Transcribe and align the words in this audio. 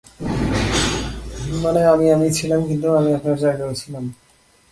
মানে, 1.63 1.81
আমি 1.93 2.05
আমিই 2.15 2.33
ছিলাম, 2.39 2.61
কিন্তু 2.69 2.87
আমি 2.99 3.09
আপনার 3.17 3.37
জায়গায়ও 3.37 3.79
ছিলাম। 3.81 4.05